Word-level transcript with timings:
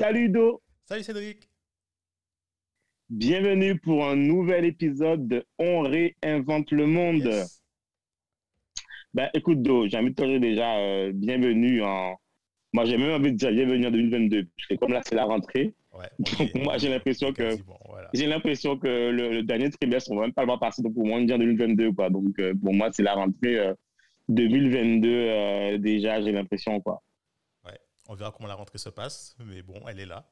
Salut 0.00 0.30
Do. 0.30 0.62
Salut 0.86 1.02
Cédric. 1.02 1.46
Bienvenue 3.10 3.78
pour 3.78 4.06
un 4.08 4.16
nouvel 4.16 4.64
épisode 4.64 5.28
de 5.28 5.44
On 5.58 5.82
réinvente 5.82 6.70
le 6.70 6.86
monde. 6.86 7.30
Ben, 9.12 9.28
écoute 9.34 9.60
Do, 9.60 9.88
j'ai 9.88 9.98
envie 9.98 10.08
de 10.08 10.14
te 10.14 10.22
dire 10.22 10.40
déjà 10.40 10.78
euh, 10.78 11.12
bienvenue 11.14 11.82
en. 11.82 12.16
Moi, 12.72 12.86
j'ai 12.86 12.96
même 12.96 13.10
envie 13.10 13.32
de 13.32 13.36
dire 13.36 13.50
bienvenue 13.50 13.88
en 13.88 13.90
2022. 13.90 14.46
Parce 14.56 14.68
que 14.68 14.74
comme 14.76 14.94
là, 14.94 15.02
c'est 15.04 15.16
la 15.16 15.24
rentrée. 15.24 15.74
donc, 16.18 16.54
moi, 16.54 16.78
j'ai 16.78 16.88
l'impression 16.88 17.34
que. 17.34 17.58
J'ai 18.14 18.26
l'impression 18.26 18.78
que 18.78 19.10
le, 19.10 19.42
dernier 19.42 19.68
trimestre, 19.68 20.12
on 20.12 20.16
va 20.16 20.22
même 20.22 20.32
pas 20.32 20.40
le 20.40 20.46
voir 20.46 20.60
passer. 20.60 20.80
Donc, 20.80 20.94
pour 20.94 21.04
moi, 21.04 21.18
on 21.18 21.24
en 21.24 21.38
2022. 21.38 21.92
Quoi. 21.92 22.08
Donc, 22.08 22.38
euh, 22.38 22.54
pour 22.54 22.72
moi, 22.72 22.88
c'est 22.90 23.02
la 23.02 23.12
rentrée 23.12 23.74
2022 24.30 25.08
euh, 25.10 25.76
déjà, 25.76 26.22
j'ai 26.22 26.32
l'impression. 26.32 26.80
quoi. 26.80 27.02
On 28.10 28.14
verra 28.16 28.32
comment 28.32 28.48
la 28.48 28.56
rentrée 28.56 28.78
se 28.78 28.88
passe, 28.88 29.36
mais 29.38 29.62
bon, 29.62 29.80
elle 29.88 30.00
est 30.00 30.06
là. 30.06 30.28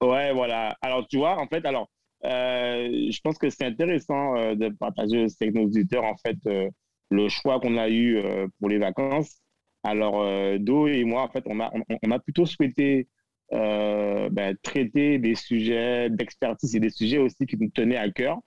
Ouais, 0.00 0.32
voilà. 0.32 0.74
Alors, 0.80 1.06
tu 1.06 1.18
vois, 1.18 1.38
en 1.38 1.46
fait, 1.46 1.62
alors, 1.66 1.90
euh, 2.24 3.10
je 3.10 3.20
pense 3.20 3.36
que 3.36 3.50
c'est 3.50 3.66
intéressant 3.66 4.34
euh, 4.36 4.54
de 4.54 4.70
partager 4.70 5.26
avec 5.42 5.54
nos 5.54 5.64
auditeurs, 5.64 6.04
en 6.04 6.16
fait, 6.16 6.38
euh, 6.46 6.70
le 7.10 7.28
choix 7.28 7.60
qu'on 7.60 7.76
a 7.76 7.90
eu 7.90 8.18
pour 8.58 8.70
les 8.70 8.78
vacances. 8.78 9.42
Alors, 9.82 10.24
Do 10.58 10.86
et 10.86 11.04
moi, 11.04 11.20
en 11.20 11.28
fait, 11.28 11.44
on 11.46 11.60
a, 11.60 11.70
on, 12.02 12.10
a 12.10 12.18
plutôt 12.18 12.46
souhaité 12.46 13.08
ben, 13.50 14.56
traiter 14.62 15.18
des 15.18 15.34
sujets 15.34 16.08
d'expertise 16.08 16.74
et 16.74 16.80
des 16.80 16.88
sujets 16.88 17.18
aussi 17.18 17.44
qui 17.44 17.58
nous 17.58 17.68
tenaient 17.68 17.98
à 17.98 18.10
cœur. 18.10 18.38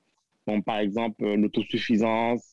Donc, 0.48 0.66
par 0.66 0.80
exemple, 0.80 1.24
l'autosuffisance. 1.36 2.44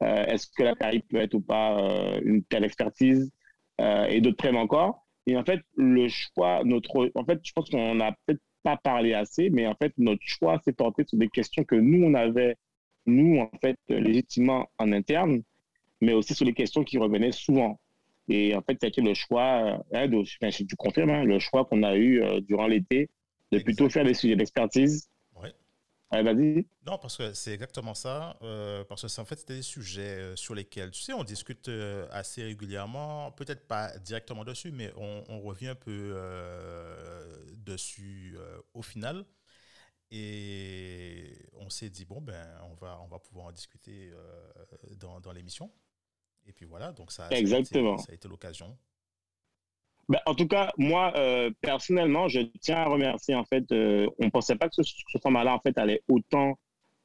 Est-ce 0.00 0.48
que 0.48 0.64
la 0.64 0.74
Caraïbe 0.74 1.04
peut 1.08 1.18
être 1.18 1.34
ou 1.34 1.40
pas 1.40 1.80
une 2.24 2.42
telle 2.42 2.64
expertise? 2.64 3.30
Et 3.78 4.20
d'autres 4.20 4.42
thèmes 4.42 4.56
encore. 4.56 5.06
Et 5.26 5.36
en 5.36 5.44
fait, 5.44 5.60
le 5.76 6.08
choix, 6.08 6.62
notre, 6.64 7.10
en 7.14 7.24
fait, 7.24 7.40
je 7.42 7.52
pense 7.52 7.68
qu'on 7.68 7.96
n'a 7.96 8.12
peut-être 8.24 8.40
pas 8.62 8.76
parlé 8.76 9.12
assez, 9.12 9.50
mais 9.50 9.66
en 9.66 9.74
fait, 9.74 9.92
notre 9.98 10.22
choix 10.24 10.60
s'est 10.64 10.72
porté 10.72 11.04
sur 11.06 11.18
des 11.18 11.28
questions 11.28 11.64
que 11.64 11.74
nous, 11.74 12.04
on 12.04 12.14
avait, 12.14 12.56
nous, 13.06 13.38
en 13.38 13.50
fait, 13.60 13.78
légitimement 13.88 14.68
en 14.78 14.92
interne, 14.92 15.42
mais 16.00 16.12
aussi 16.12 16.34
sur 16.34 16.44
les 16.44 16.52
questions 16.52 16.84
qui 16.84 16.98
revenaient 16.98 17.32
souvent. 17.32 17.78
Et 18.28 18.54
en 18.54 18.62
fait, 18.62 18.78
c'était 18.80 19.02
le 19.02 19.14
choix, 19.14 19.62
euh, 19.64 19.78
hein, 19.92 20.08
de, 20.08 20.18
enfin, 20.18 20.50
tu 20.50 20.76
confirmes, 20.76 21.10
hein, 21.10 21.24
le 21.24 21.38
choix 21.38 21.64
qu'on 21.64 21.82
a 21.82 21.96
eu 21.96 22.22
euh, 22.22 22.40
durant 22.40 22.66
l'été 22.66 23.08
de 23.52 23.58
plutôt 23.60 23.88
faire 23.88 24.04
des 24.04 24.14
sujets 24.14 24.36
d'expertise 24.36 25.08
vas-y. 26.10 26.66
Non, 26.86 26.98
parce 26.98 27.16
que 27.16 27.32
c'est 27.32 27.52
exactement 27.52 27.94
ça. 27.94 28.36
Euh, 28.42 28.84
parce 28.84 29.02
que 29.02 29.08
c'est 29.08 29.20
en 29.20 29.24
fait 29.24 29.46
des 29.46 29.62
sujets 29.62 30.20
euh, 30.20 30.36
sur 30.36 30.54
lesquels, 30.54 30.90
tu 30.90 31.02
sais, 31.02 31.12
on 31.12 31.24
discute 31.24 31.68
euh, 31.68 32.06
assez 32.10 32.42
régulièrement. 32.42 33.32
Peut-être 33.32 33.66
pas 33.66 33.96
directement 33.98 34.44
dessus, 34.44 34.70
mais 34.70 34.92
on, 34.96 35.40
revient 35.40 35.68
un 35.68 35.74
peu 35.74 36.16
dessus 37.56 38.36
au 38.74 38.82
final. 38.82 39.24
Et 40.10 41.36
on 41.54 41.68
s'est 41.68 41.90
dit, 41.90 42.04
bon, 42.04 42.20
ben, 42.20 42.46
on 42.70 42.74
va, 42.74 43.00
on 43.02 43.08
va 43.08 43.18
pouvoir 43.18 43.46
en 43.46 43.52
discuter 43.52 44.12
dans, 44.98 45.20
dans 45.20 45.32
l'émission. 45.32 45.70
Et 46.46 46.52
puis 46.52 46.64
voilà, 46.64 46.92
donc 46.92 47.10
ça, 47.10 47.28
Exactement. 47.30 47.98
ça 47.98 48.12
a 48.12 48.14
été 48.14 48.28
l'occasion 48.28 48.78
ben, 50.08 50.20
en 50.26 50.34
tout 50.34 50.46
cas, 50.46 50.72
moi, 50.78 51.12
euh, 51.16 51.50
personnellement, 51.60 52.28
je 52.28 52.40
tiens 52.60 52.76
à 52.76 52.84
remercier. 52.84 53.34
En 53.34 53.44
fait, 53.44 53.70
euh, 53.72 54.06
on 54.18 54.26
ne 54.26 54.30
pensait 54.30 54.54
pas 54.54 54.68
que 54.68 54.82
ce, 54.82 54.92
format-là, 55.20 55.54
en 55.54 55.60
fait, 55.60 55.76
allait 55.78 56.02
autant 56.08 56.58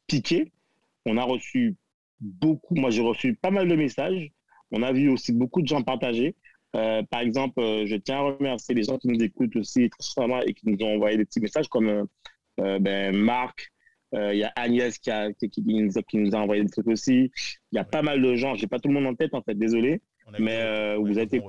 piquer. 0.08 0.52
On 1.06 1.18
a 1.18 1.24
reçu 1.24 1.76
beaucoup, 2.20 2.76
moi, 2.76 2.92
j'ai 2.92 3.02
reçu 3.02 3.34
pas 3.34 3.50
mal 3.50 3.68
de 3.68 3.76
messages. 3.76 4.32
On 4.72 4.84
a 4.84 4.92
vu 4.92 5.10
aussi 5.10 5.34
beaucoup 5.34 5.62
de 5.62 5.68
gens 5.68 5.82
partager. 5.82 6.36
Euh, 6.76 7.02
par 7.04 7.22
exemple, 7.22 7.60
je 7.62 7.96
tiens 7.96 8.18
à 8.18 8.22
remercier 8.22 8.76
les 8.76 8.84
gens 8.84 8.98
qui 9.00 9.08
nous 9.08 9.22
écoutent 9.22 9.56
aussi 9.56 9.90
très 9.90 10.26
et 10.48 10.54
qui 10.54 10.70
nous 10.70 10.78
ont 10.86 10.96
envoyé 10.96 11.18
des 11.18 11.26
petits 11.26 11.42
messages 11.42 11.68
comme 11.68 12.08
ben, 12.58 13.16
Marc, 13.16 13.72
il 14.14 14.38
y 14.38 14.44
a 14.44 14.54
Agnès 14.56 15.00
qui, 15.00 15.10
a, 15.10 15.30
nous 15.30 15.98
a, 15.98 16.04
qui, 16.04 16.18
nous 16.18 16.36
a, 16.36 16.40
envoyé 16.40 16.64
des 16.64 16.70
trucs 16.70 16.88
aussi. 16.88 17.32
Il 17.72 17.76
y 17.76 17.80
a 17.80 17.84
pas 17.84 18.04
mal 18.04 18.22
de 18.22 18.36
gens, 18.36 18.54
j'ai 18.56 18.68
pas 18.68 18.80
tout 18.80 18.90
le 18.90 18.94
monde 18.94 19.08
en 19.08 19.16
tête 19.16 19.34
en 19.34 19.42
fait, 19.42 19.56
désolé 19.56 20.02
mais 20.40 20.62
euh, 20.62 20.98
vous 20.98 21.18
avez 21.18 21.24
été 21.24 21.42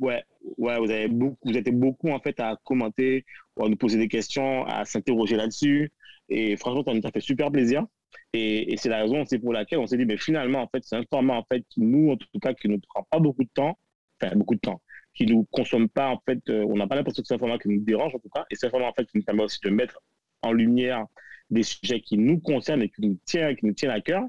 ouais 0.00 0.22
ouais 0.58 0.78
vous 0.78 0.90
avez 0.90 1.08
beaucoup 1.08 1.36
vous 1.44 1.56
êtes 1.56 1.70
beaucoup 1.70 2.10
en 2.10 2.20
fait 2.20 2.38
à 2.40 2.56
commenter 2.64 3.24
à 3.60 3.68
nous 3.68 3.76
poser 3.76 3.98
des 3.98 4.08
questions 4.08 4.64
à 4.66 4.84
s'interroger 4.84 5.36
là-dessus. 5.36 5.92
Et 6.28 6.56
franchement 6.56 6.82
ça 6.84 6.94
nous 6.94 7.06
a 7.06 7.10
fait 7.10 7.20
super 7.20 7.50
plaisir. 7.50 7.84
Et, 8.32 8.72
et 8.72 8.76
c'est 8.76 8.88
la 8.88 9.02
raison 9.02 9.24
c'est 9.26 9.38
pour 9.38 9.52
laquelle 9.52 9.78
on 9.78 9.86
s'est 9.86 9.96
dit 9.96 10.06
mais 10.06 10.16
finalement 10.16 10.62
en 10.62 10.68
fait 10.68 10.82
c'est 10.84 10.96
un 10.96 11.04
format 11.10 11.34
en 11.34 11.44
fait 11.44 11.64
qui 11.68 11.80
nous 11.80 12.12
en 12.12 12.16
tout 12.16 12.38
cas 12.40 12.54
qui 12.54 12.68
ne 12.68 12.76
prend 12.76 13.06
pas 13.10 13.18
beaucoup 13.18 13.44
de 13.44 13.50
temps. 13.52 13.78
Enfin 14.20 14.34
beaucoup 14.36 14.54
de 14.54 14.60
temps. 14.60 14.80
Qui 15.14 15.26
nous 15.26 15.44
consomme 15.50 15.88
pas 15.88 16.08
en 16.08 16.20
fait 16.26 16.40
euh, 16.48 16.64
on 16.68 16.76
n'a 16.76 16.86
pas 16.86 16.94
l'impression 16.94 17.22
que 17.22 17.26
c'est 17.26 17.34
un 17.34 17.38
format 17.38 17.58
qui 17.58 17.68
nous 17.68 17.80
dérange 17.80 18.14
en 18.14 18.18
tout 18.18 18.30
cas. 18.34 18.44
Et 18.50 18.54
c'est 18.56 18.66
un 18.66 18.70
format 18.70 18.86
en 18.88 18.92
fait 18.92 19.04
qui 19.04 19.18
nous 19.18 19.24
permet 19.24 19.42
aussi 19.42 19.58
de 19.62 19.70
mettre 19.70 20.00
en 20.42 20.52
lumière 20.52 21.04
des 21.50 21.62
sujets 21.62 22.00
qui 22.00 22.18
nous 22.18 22.40
concernent 22.40 22.82
et 22.82 22.88
qui 22.88 23.02
nous 23.02 23.18
tiennent 23.24 23.54
qui 23.56 23.66
nous 23.66 23.72
tiennent 23.72 23.92
à 23.92 24.00
cœur 24.00 24.24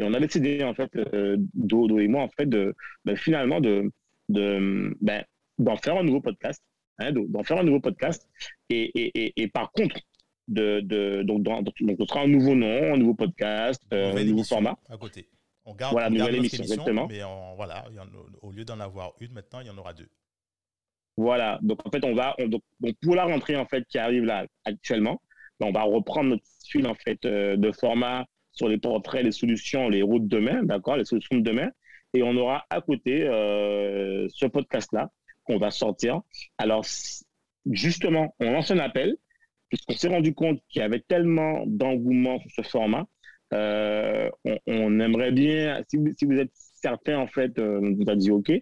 et 0.00 0.04
on 0.04 0.14
a 0.14 0.20
décidé, 0.20 0.64
en 0.64 0.74
fait, 0.74 0.90
euh, 0.96 1.36
Dodo 1.52 1.98
et 1.98 2.08
moi, 2.08 2.22
en 2.22 2.28
fait, 2.28 2.46
de, 2.46 2.74
ben, 3.04 3.16
finalement, 3.16 3.60
de, 3.60 3.90
de, 4.30 4.96
ben, 5.00 5.22
d'en 5.58 5.76
faire 5.76 5.96
un 5.96 6.04
nouveau 6.04 6.22
podcast. 6.22 6.62
Hein, 6.98 7.12
d'en 7.12 7.42
faire 7.42 7.58
un 7.58 7.64
nouveau 7.64 7.80
podcast. 7.80 8.26
Et, 8.70 8.90
et, 8.94 9.42
et, 9.42 9.48
par 9.48 9.72
contre, 9.72 9.96
de, 10.48 10.80
de, 10.80 11.22
donc, 11.22 11.42
donc, 11.42 11.72
ce 11.98 12.06
sera 12.06 12.20
un 12.20 12.28
nouveau 12.28 12.54
nom, 12.54 12.94
un 12.94 12.96
nouveau 12.96 13.14
podcast, 13.14 13.82
euh, 13.92 14.16
un 14.16 14.24
nouveau 14.24 14.44
format. 14.44 14.76
À 14.88 14.96
côté. 14.96 15.28
On 15.66 15.74
garde, 15.74 15.92
voilà, 15.92 16.08
nouvelle 16.08 16.36
émission, 16.36 16.62
exactement. 16.62 17.06
Mais 17.06 17.20
voilà, 17.56 17.84
au 18.40 18.52
lieu 18.52 18.64
d'en 18.64 18.80
avoir 18.80 19.12
une, 19.20 19.32
maintenant, 19.32 19.60
il 19.60 19.66
y 19.66 19.70
en 19.70 19.76
aura 19.76 19.92
deux. 19.92 20.08
Voilà. 21.18 21.58
Donc, 21.62 21.86
en 21.86 21.90
fait, 21.90 22.04
on 22.04 22.14
va, 22.14 22.34
donc, 22.46 22.62
pour 23.02 23.14
la 23.14 23.24
rentrée, 23.24 23.56
en 23.56 23.66
fait, 23.66 23.84
qui 23.86 23.98
arrive 23.98 24.24
là 24.24 24.46
actuellement, 24.64 25.20
ben, 25.58 25.66
on 25.66 25.72
va 25.72 25.82
reprendre 25.82 26.30
notre 26.30 26.44
fil, 26.66 26.86
en 26.86 26.94
fait, 26.94 27.22
euh, 27.26 27.56
de 27.56 27.70
format 27.72 28.24
sur 28.52 28.68
les 28.68 28.78
portraits, 28.78 29.24
les 29.24 29.32
solutions, 29.32 29.88
les 29.88 30.02
routes 30.02 30.26
de 30.26 30.36
demain, 30.36 30.62
d'accord, 30.62 30.96
les 30.96 31.04
solutions 31.04 31.36
de 31.36 31.42
demain. 31.42 31.70
Et 32.14 32.22
on 32.22 32.36
aura 32.36 32.64
à 32.70 32.80
côté 32.80 33.22
euh, 33.22 34.26
ce 34.28 34.46
podcast-là 34.46 35.10
qu'on 35.44 35.58
va 35.58 35.70
sortir. 35.70 36.20
Alors, 36.58 36.84
justement, 37.70 38.34
on 38.40 38.52
lance 38.52 38.70
un 38.70 38.78
appel, 38.78 39.16
puisqu'on 39.68 39.94
s'est 39.94 40.08
rendu 40.08 40.34
compte 40.34 40.60
qu'il 40.68 40.80
y 40.80 40.84
avait 40.84 41.00
tellement 41.00 41.64
d'engouement 41.66 42.40
sur 42.40 42.50
ce 42.50 42.62
format. 42.62 43.06
Euh, 43.52 44.30
on, 44.66 45.00
aimerait 45.00 45.32
bien, 45.32 45.82
si 45.88 45.96
vous, 45.96 46.38
êtes 46.38 46.52
certain, 46.54 47.18
en 47.18 47.26
fait, 47.26 47.58
euh, 47.58 47.80
on 47.82 47.94
vous 47.94 48.10
a 48.10 48.16
dit 48.16 48.30
OK, 48.30 48.52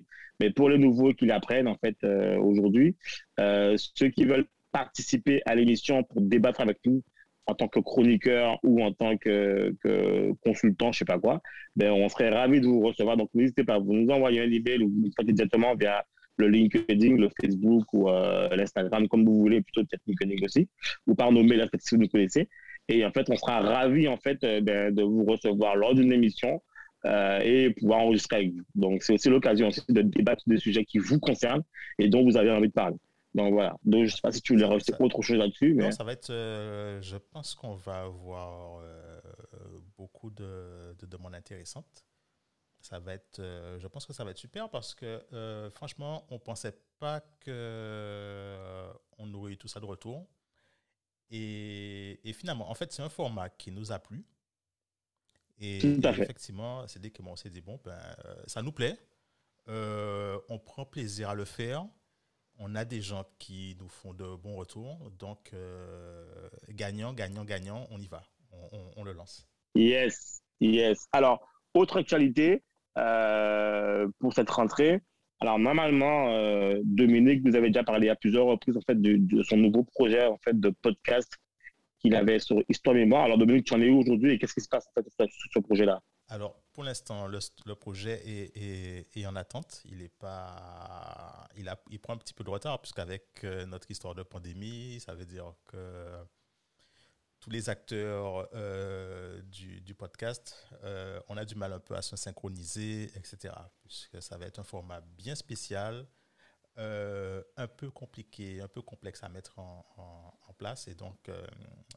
mais 0.41 0.51
pour 0.51 0.69
les 0.69 0.79
nouveaux 0.79 1.13
qui 1.15 1.27
l'apprennent, 1.27 1.69
en 1.69 1.77
fait, 1.77 1.97
aujourd'hui, 2.39 2.97
ceux 3.39 4.09
qui 4.11 4.25
veulent 4.25 4.47
participer 4.71 5.43
à 5.47 5.55
l'émission 5.55 6.05
pour 6.05 6.21
débattre 6.21 6.61
avec 6.61 6.79
nous 6.85 7.03
en 7.49 7.55
tant 7.55 7.67
que 7.67 7.81
chroniqueur 7.81 8.59
ou 8.63 8.83
en 8.83 8.93
tant 8.93 9.17
que, 9.17 9.75
consultant, 10.45 10.93
je 10.93 10.99
sais 10.99 11.05
pas 11.05 11.19
quoi, 11.19 11.41
ben, 11.77 11.91
on 11.91 12.09
serait 12.09 12.29
ravi 12.29 12.61
de 12.61 12.67
vous 12.67 12.81
recevoir. 12.81 13.17
Donc, 13.17 13.31
n'hésitez 13.35 13.65
pas, 13.65 13.79
vous 13.79 13.95
nous 13.95 14.11
envoyez 14.11 14.43
un 14.43 14.51
email 14.51 14.83
ou 14.83 14.91
vous 14.91 15.01
nous 15.07 15.11
faites 15.17 15.27
directement 15.27 15.75
via 15.75 16.05
le 16.37 16.49
LinkedIn, 16.49 17.17
le 17.17 17.29
Facebook 17.41 17.85
ou 17.93 18.09
euh, 18.09 18.55
l'Instagram, 18.55 19.09
comme 19.09 19.25
vous 19.25 19.39
voulez, 19.39 19.63
plutôt 19.63 19.83
peut-être 19.83 20.03
LinkedIn 20.07 20.45
aussi, 20.45 20.69
ou 21.07 21.15
par 21.15 21.33
nos 21.33 21.43
mails, 21.43 21.69
si 21.79 21.95
vous 21.95 22.03
nous 22.03 22.09
connaissez. 22.09 22.49
Et 22.89 23.05
en 23.05 23.11
fait, 23.11 23.29
on 23.31 23.37
sera 23.37 23.61
ravi 23.61 24.09
en 24.09 24.17
fait 24.19 24.45
euh, 24.45 24.61
ben, 24.61 24.95
de 24.95 25.03
vous 25.03 25.25
recevoir 25.25 25.75
lors 25.75 25.95
d'une 25.95 26.13
émission 26.13 26.63
euh, 27.07 27.41
et 27.41 27.71
pouvoir 27.71 28.01
enregistrer 28.01 28.37
avec 28.37 28.53
vous. 28.53 28.63
Donc, 28.75 29.03
c'est 29.03 29.15
aussi 29.15 29.31
l'occasion 29.31 29.71
de 29.89 30.03
débattre 30.03 30.43
des 30.47 30.59
sujets 30.59 30.85
qui 30.85 30.99
vous 30.99 31.19
concernent 31.19 31.63
et 31.99 32.09
dont 32.09 32.25
vous 32.25 32.37
avez 32.37 32.51
envie 32.51 32.69
de 32.69 32.73
parler. 32.73 32.97
Donc 33.39 33.53
voilà. 33.53 33.77
Donc 33.85 34.01
je 34.01 34.11
ne 34.11 34.17
sais 34.17 34.21
pas 34.21 34.33
si 34.33 34.43
tu 34.43 34.53
voulais 34.53 34.67
rajouter 34.67 34.93
autre 34.99 35.23
chose 35.23 35.39
là-dessus. 35.39 35.73
Mais... 35.75 35.85
Non, 35.85 35.93
ça 35.93 36.05
va 36.05 36.13
être. 36.13 36.31
Euh, 36.31 37.01
je 37.01 37.17
pense 37.17 37.55
qu'on 37.55 37.75
va 37.75 38.03
avoir 38.03 38.81
euh, 38.83 39.21
beaucoup 39.97 40.31
de, 40.31 40.97
demandes 41.07 41.35
intéressantes. 41.35 42.05
Ça 42.81 42.99
va 42.99 43.15
être. 43.15 43.39
Euh, 43.39 43.79
je 43.79 43.87
pense 43.87 44.07
que 44.07 44.13
ça 44.13 44.25
va 44.25 44.33
être 44.33 44.39
super 44.39 44.69
parce 44.69 44.95
que 44.95 45.23
franchement, 45.75 46.27
on 46.31 46.35
ne 46.35 46.41
pensait 46.41 46.77
pas 46.99 47.21
que 47.41 48.57
on 49.19 49.33
aurait 49.35 49.53
eu 49.53 49.57
tout 49.57 49.69
ça 49.69 49.79
de 49.81 49.87
retour. 49.87 50.27
Et, 51.31 52.19
et 52.29 52.33
finalement, 52.33 52.71
en 52.71 52.75
fait, 52.75 52.93
c'est 52.93 53.03
un 53.03 53.11
format 53.11 53.51
qui 53.51 53.71
nous 53.71 53.93
a 53.93 53.99
plu. 53.99 54.25
Et, 55.61 55.81
fait. 55.81 56.09
effectivement, 56.09 56.87
c'est 56.89 57.01
dès 57.01 57.11
que 57.11 57.23
on 57.23 57.37
s'est 57.37 57.51
dit 57.51 57.61
bon, 57.61 57.79
ben, 57.85 58.01
ça 58.47 58.63
nous 58.63 58.73
plaît. 58.73 58.99
on 59.69 60.59
prend 60.59 60.85
plaisir 60.85 61.29
à 61.29 61.35
le 61.35 61.45
faire 61.45 61.87
On 62.59 62.75
a 62.75 62.85
des 62.85 63.01
gens 63.01 63.25
qui 63.39 63.77
nous 63.81 63.89
font 63.89 64.13
de 64.13 64.35
bons 64.37 64.57
retours. 64.57 65.11
Donc, 65.19 65.53
gagnant, 66.71 67.13
gagnant, 67.13 67.45
gagnant, 67.45 67.87
on 67.91 67.99
y 67.99 68.07
va. 68.07 68.23
On, 68.97 69.05
le 69.05 69.13
lance. 69.13 69.47
Yes, 69.75 70.43
yes. 70.61 71.07
Alors, 71.13 71.47
autre 71.75 72.01
actualité 72.01 72.65
pour 72.95 74.33
cette 74.33 74.51
rentrée. 74.51 75.01
Alors, 75.41 75.59
normalement, 75.61 76.33
Dominique 76.83 77.47
vous 77.47 77.55
avez 77.55 77.69
déjà 77.69 77.85
parlé 77.85 78.09
à 78.09 78.17
plusieurs 78.17 78.47
reprises 78.47 78.77
en 78.77 78.81
fait, 78.81 79.01
de, 79.01 79.17
de, 79.19 79.43
son 79.45 79.57
nouveau 79.57 79.85
projet 79.85 80.27
en 80.27 80.39
fait, 80.39 80.59
de 80.59 80.71
podcast 80.71 81.33
qu'il 82.01 82.15
avait 82.15 82.39
sur 82.39 82.63
Histoire 82.69 82.95
Mémoire. 82.95 83.25
Alors, 83.25 83.39
Dominique, 83.39 83.67
tu 83.67 83.75
en 83.75 83.81
es 83.81 83.89
où 83.89 84.01
aujourd'hui 84.01 84.33
et 84.33 84.39
qu'est-ce 84.39 84.55
qui 84.55 84.61
se 84.61 84.69
passe 84.69 84.87
en 84.89 85.01
fait, 85.01 85.09
sur 85.31 85.53
ce 85.53 85.59
projet-là? 85.61 86.01
Alors, 86.29 86.61
pour 86.79 86.85
l'instant, 86.85 87.27
le, 87.27 87.75
projet 87.75 88.23
est, 88.25 89.27
en 89.27 89.35
attente. 89.35 89.83
Il, 89.87 90.01
est 90.01 90.17
pas, 90.17 91.49
il, 91.57 91.99
prend 91.99 92.13
un 92.13 92.19
petit 92.19 92.33
peu 92.33 92.45
de 92.45 92.51
retard, 92.51 92.81
puisqu'avec 92.81 93.25
euh, 93.43 93.67
notre 93.67 93.91
histoire 93.91 94.15
de 94.15 94.23
pandémie, 94.23 95.01
ça 95.01 95.13
veut 95.13 95.25
dire 95.27 95.55
que 95.67 96.07
tous 97.41 97.51
les 97.51 97.69
acteurs 97.69 98.49
euh, 98.55 99.43
du, 99.43 99.93
podcast, 99.97 100.69
euh, 100.85 101.19
on 101.27 101.37
a 101.37 101.45
du 101.45 101.57
mal 101.57 101.73
un 101.73 101.81
peu 101.81 101.97
à 101.97 102.01
se 102.01 102.15
synchroniser, 102.15 103.11
etc. 103.17 103.55
Puisque 103.83 104.23
ça 104.23 104.39
va 104.39 104.47
être 104.47 104.61
un 104.61 104.65
format 104.65 105.01
bien 105.01 105.35
spécial 105.35 106.07
euh, 106.79 107.43
un 107.57 107.67
peu 107.67 107.91
compliqué, 107.91 108.61
un 108.61 108.69
peu 108.69 108.83
complexe 108.83 109.25
à 109.25 109.29
mettre 109.29 109.59
en, 109.59 110.55
place. 110.57 110.87
Et 110.87 110.95
donc, 110.95 111.29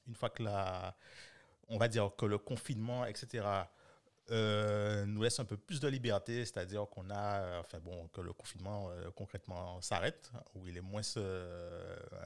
une 0.07 0.15
fois 0.15 0.31
que 0.31 0.41
la, 0.41 0.95
on 1.67 1.77
va 1.77 1.87
dire 1.87 2.11
que 2.15 2.25
le 2.25 2.39
confinement, 2.39 3.05
etc., 3.05 3.43
euh, 4.31 5.05
nous 5.05 5.23
laisse 5.23 5.39
un 5.39 5.45
peu 5.45 5.57
plus 5.57 5.79
de 5.79 5.87
liberté, 5.87 6.45
c'est-à-dire 6.45 6.87
qu'on 6.89 7.09
a, 7.09 7.59
enfin 7.59 7.79
bon, 7.79 8.07
que 8.09 8.21
le 8.21 8.33
confinement 8.33 8.89
concrètement 9.15 9.81
s'arrête, 9.81 10.31
où 10.55 10.67
il 10.67 10.77
est 10.77 10.81
moins, 10.81 11.01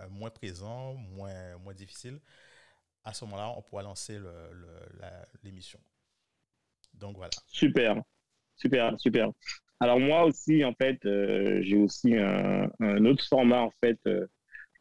moins 0.09 0.29
présent, 0.29 0.93
moins, 0.93 1.57
moins 1.57 1.73
difficile. 1.73 2.19
À 3.03 3.13
ce 3.13 3.25
moment-là, 3.25 3.53
on 3.57 3.61
pourra 3.61 3.83
lancer 3.83 4.19
l'émission. 5.43 5.79
Donc 6.93 7.17
voilà. 7.17 7.31
Super, 7.47 8.01
super, 8.55 8.99
super. 8.99 9.31
Alors 9.79 9.99
moi 9.99 10.23
aussi, 10.23 10.63
en 10.63 10.73
fait, 10.73 11.05
euh, 11.05 11.59
j'ai 11.61 11.77
aussi 11.77 12.15
un, 12.15 12.69
autre 13.05 13.25
format 13.27 13.61
en 13.61 13.71
fait 13.81 13.99
euh, 14.07 14.25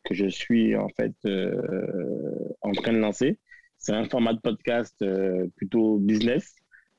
que 0.04 0.14
je 0.14 0.26
suis 0.26 0.76
en 0.76 0.88
fait 0.88 1.14
euh, 1.26 2.48
en 2.60 2.72
train 2.72 2.92
de 2.92 2.98
lancer. 2.98 3.38
C'est 3.78 3.92
un 3.92 4.04
format 4.04 4.34
de 4.34 4.40
podcast 4.40 5.04
plutôt 5.56 5.98
business, 5.98 6.54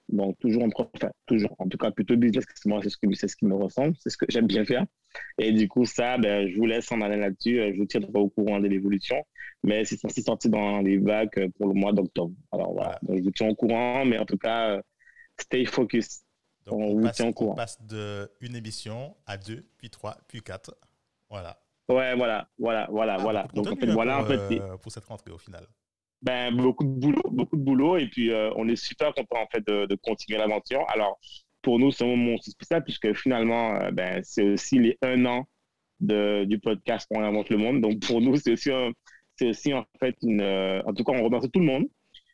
donc 0.10 0.38
toujours 0.40 0.64
en 0.64 0.70
enfin, 0.78 1.12
toujours 1.26 1.56
en 1.60 1.68
tout 1.68 1.78
cas 1.78 1.92
plutôt 1.92 2.16
business. 2.16 2.46
Moi, 2.66 2.80
c'est 2.84 2.90
ce 2.90 2.98
que 2.98 3.14
c'est 3.14 3.28
ce 3.28 3.36
qui 3.36 3.46
me 3.46 3.56
ressemble, 3.56 3.96
c'est 4.00 4.10
ce 4.10 4.18
que 4.18 4.26
j'aime 4.30 4.48
bien 4.48 4.66
faire. 4.66 4.86
Et 5.38 5.52
du 5.52 5.68
coup, 5.68 5.86
ça, 5.86 6.18
ben, 6.18 6.48
je 6.50 6.58
vous 6.58 6.66
laisse 6.66 6.92
en 6.92 7.02
aller 7.02 7.18
là-dessus. 7.18 7.74
Je 7.74 7.78
vous 7.78 7.86
tiendrai 7.86 8.20
au 8.20 8.30
courant 8.30 8.60
de 8.60 8.68
l'évolution, 8.68 9.24
mais 9.64 9.86
c'est 9.86 9.98
censé 9.98 10.22
sortir 10.22 10.52
dans 10.52 10.82
les 10.82 10.98
bacs 10.98 11.40
pour 11.58 11.68
le 11.68 11.74
mois 11.74 11.94
d'octobre. 11.94 12.34
Alors 12.52 12.74
voilà, 12.74 13.00
donc, 13.02 13.18
je 13.18 13.24
vous 13.24 13.32
tiens 13.32 13.50
au 13.50 13.56
courant, 13.56 14.06
mais 14.06 14.18
en 14.18 14.26
tout 14.26 14.38
cas, 14.38 14.82
stay 15.40 15.66
focused. 15.66 16.24
Donc, 16.66 16.80
on, 16.80 17.02
passe, 17.02 17.22
on 17.22 17.56
passe 17.56 17.82
de 17.84 18.30
une 18.42 18.56
émission 18.56 19.16
à 19.28 19.38
deux, 19.38 19.66
puis 19.78 19.90
trois, 19.90 20.18
puis 20.28 20.42
quatre. 20.42 20.76
Voilà. 21.30 21.60
Ouais, 21.88 22.16
voilà, 22.16 22.50
voilà, 22.58 22.88
voilà, 22.90 23.16
ah, 23.20 23.22
voilà. 23.22 23.48
Donc, 23.54 23.68
en 23.68 23.76
fait, 23.76 23.86
voilà, 23.92 24.20
en 24.20 24.26
fait, 24.26 24.60
euh, 24.60 24.78
pour 24.78 24.92
cette 24.92 25.06
rentrée 25.06 25.32
au 25.32 25.38
final. 25.38 25.68
Ben, 26.26 26.56
beaucoup 26.56 26.84
de 26.84 26.90
boulot, 26.90 27.22
beaucoup 27.30 27.56
de 27.56 27.62
boulot, 27.62 27.98
et 27.98 28.08
puis 28.08 28.32
euh, 28.32 28.50
on 28.56 28.68
est 28.68 28.76
super 28.76 29.14
content 29.14 29.44
en 29.44 29.48
fait 29.52 29.64
de, 29.68 29.96
continuer 29.96 30.40
l'aventure. 30.40 30.84
Alors, 30.90 31.20
pour 31.62 31.78
nous, 31.78 31.92
c'est 31.92 32.04
un 32.04 32.16
moment 32.16 32.36
spécial 32.38 32.84
puisque 32.84 33.14
finalement, 33.14 33.76
euh, 33.76 33.92
ben, 33.92 34.22
c'est 34.24 34.44
aussi 34.54 34.80
les 34.80 34.98
un 35.04 35.24
an 35.28 35.46
de, 36.00 36.44
du 36.46 36.58
podcast 36.58 37.08
On 37.12 37.22
invente 37.22 37.52
le 37.52 37.58
monde. 37.58 37.82
Donc, 37.82 38.00
pour 38.00 38.22
nous, 38.22 38.36
c'est 38.38 38.54
aussi, 38.54 38.72
c'est 39.36 39.50
aussi 39.50 39.72
en 39.72 39.86
fait 40.00 40.16
une, 40.24 40.42
en 40.42 40.94
tout 40.96 41.04
cas, 41.04 41.14
on 41.14 41.24
remercie 41.24 41.52
tout 41.52 41.60
le 41.60 41.68
monde 41.68 41.86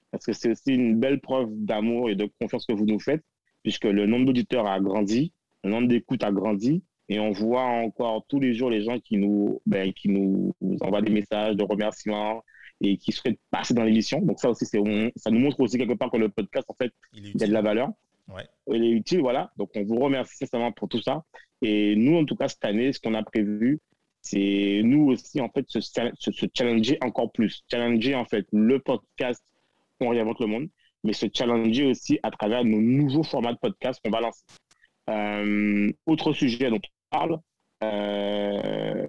parce 0.09 0.25
que 0.25 0.31
c'est 0.31 0.51
aussi 0.51 0.73
une 0.73 0.97
belle 0.97 1.19
preuve 1.19 1.49
d'amour 1.51 2.09
et 2.09 2.15
de 2.15 2.29
confiance 2.39 2.65
que 2.65 2.73
vous 2.73 2.85
nous 2.85 2.99
faites 2.99 3.23
puisque 3.61 3.85
le 3.85 4.05
nombre 4.05 4.25
d'auditeurs 4.27 4.67
a 4.67 4.79
grandi, 4.79 5.33
le 5.65 5.69
nombre 5.69 5.89
d'écoutes 5.89 6.23
a 6.23 6.31
grandi, 6.31 6.81
et 7.09 7.19
on 7.19 7.31
voit 7.31 7.65
encore 7.65 8.25
tous 8.29 8.39
les 8.39 8.53
jours 8.53 8.69
les 8.69 8.83
gens 8.83 8.99
qui 8.99 9.17
nous, 9.17 9.61
ben, 9.65 9.91
qui 9.91 10.07
nous 10.07 10.55
envoient 10.79 11.01
des 11.01 11.11
messages 11.11 11.57
de 11.57 11.63
remerciements 11.63 12.41
et 12.81 12.97
qui 12.97 13.11
souhaitent 13.11 13.39
passer 13.49 13.73
dans 13.73 13.83
l'émission. 13.83 14.21
Donc 14.21 14.39
ça 14.39 14.49
aussi, 14.49 14.65
c'est, 14.65 14.79
ça 15.15 15.31
nous 15.31 15.39
montre 15.39 15.59
aussi 15.59 15.77
quelque 15.77 15.93
part 15.93 16.11
que 16.11 16.17
le 16.17 16.29
podcast, 16.29 16.65
en 16.69 16.73
fait, 16.73 16.91
il, 17.13 17.41
a 17.41 17.47
de 17.47 17.53
la 17.53 17.61
valeur. 17.61 17.89
Ouais. 18.27 18.47
Il 18.67 18.83
est 18.83 18.91
utile, 18.91 19.21
voilà. 19.21 19.51
Donc 19.57 19.69
on 19.75 19.83
vous 19.83 19.99
remercie 19.99 20.35
sincèrement 20.37 20.71
pour 20.71 20.89
tout 20.89 21.01
ça. 21.01 21.23
Et 21.61 21.95
nous, 21.95 22.17
en 22.17 22.25
tout 22.25 22.35
cas, 22.35 22.47
cette 22.47 22.65
année, 22.65 22.91
ce 22.91 22.99
qu'on 22.99 23.13
a 23.13 23.23
prévu, 23.23 23.79
c'est 24.21 24.81
nous 24.83 25.11
aussi, 25.11 25.39
en 25.41 25.49
fait, 25.49 25.65
se, 25.67 25.79
se, 25.79 26.45
challenger 26.55 26.97
encore 27.01 27.31
plus. 27.31 27.63
Challenger, 27.69 28.15
en 28.15 28.25
fait, 28.25 28.45
le 28.51 28.79
podcast 28.79 29.43
On 29.99 30.09
réinvente 30.09 30.39
le 30.39 30.47
monde 30.47 30.67
mais 31.03 31.13
se 31.13 31.25
challenger 31.33 31.85
aussi 31.85 32.19
à 32.23 32.31
travers 32.31 32.63
nos 32.63 32.79
nouveaux 32.79 33.23
formats 33.23 33.53
de 33.53 33.57
podcast 33.57 33.99
qu'on 34.03 34.11
va 34.11 34.21
lancer. 34.21 34.43
Euh, 35.09 35.91
autre 36.05 36.33
sujet 36.33 36.69
dont 36.69 36.77
on 36.77 37.17
parle, 37.17 37.39
euh, 37.83 39.07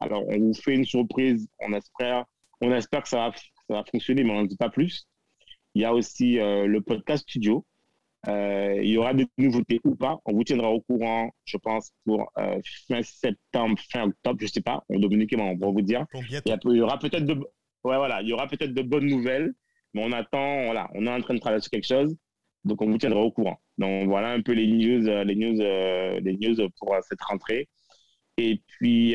alors 0.00 0.24
on 0.28 0.38
vous 0.38 0.54
fait 0.54 0.74
une 0.74 0.84
surprise, 0.84 1.48
on 1.60 1.72
espère, 1.72 2.24
on 2.60 2.72
espère 2.72 3.02
que 3.02 3.08
ça 3.08 3.28
va, 3.28 3.32
ça 3.36 3.74
va 3.74 3.84
fonctionner, 3.90 4.24
mais 4.24 4.30
on 4.30 4.36
n'en 4.36 4.44
dit 4.44 4.56
pas 4.56 4.70
plus. 4.70 5.06
Il 5.74 5.82
y 5.82 5.84
a 5.84 5.92
aussi 5.92 6.38
euh, 6.38 6.66
le 6.66 6.80
podcast 6.80 7.28
studio. 7.28 7.64
il 8.26 8.88
y 8.88 8.96
aura 8.98 9.14
des 9.14 9.26
nouveautés 9.38 9.80
ou 9.84 9.94
pas. 9.94 10.18
On 10.24 10.32
vous 10.32 10.44
tiendra 10.44 10.70
au 10.70 10.80
courant, 10.80 11.30
je 11.44 11.56
pense, 11.58 11.90
pour 12.04 12.32
fin 12.88 13.02
septembre, 13.02 13.78
fin 13.90 14.04
octobre, 14.04 14.38
je 14.40 14.46
ne 14.46 14.50
sais 14.50 14.62
pas. 14.62 14.82
On 14.88 14.98
Dominique 14.98 15.32
et 15.32 15.36
moi, 15.36 15.46
on 15.46 15.56
va 15.56 15.70
vous 15.70 15.82
dire. 15.82 16.04
Il 16.14 16.76
y, 16.76 16.80
aura 16.80 16.98
peut-être 16.98 17.24
de, 17.24 17.34
ouais, 17.34 17.96
voilà, 17.96 18.22
il 18.22 18.28
y 18.28 18.32
aura 18.32 18.46
peut-être 18.46 18.72
de 18.72 18.82
bonnes 18.82 19.06
nouvelles. 19.06 19.52
Mais 19.96 20.04
on 20.04 20.12
attend, 20.12 20.64
voilà, 20.64 20.90
on 20.94 21.06
est 21.06 21.10
en 21.10 21.20
train 21.22 21.32
de 21.32 21.38
travailler 21.38 21.62
sur 21.62 21.70
quelque 21.70 21.86
chose, 21.86 22.14
donc 22.64 22.82
on 22.82 22.86
vous 22.90 22.98
tiendra 22.98 23.20
au 23.20 23.30
courant. 23.30 23.58
Donc 23.78 24.08
voilà 24.08 24.32
un 24.32 24.42
peu 24.42 24.52
les 24.52 24.66
news, 24.66 25.08
euh, 25.08 25.24
les 25.24 25.34
news, 25.34 25.58
euh, 25.60 26.20
les 26.20 26.36
news 26.36 26.68
pour 26.78 26.94
euh, 26.94 27.00
cette 27.08 27.22
rentrée. 27.22 27.66
Et 28.38 28.60
puis 28.66 29.14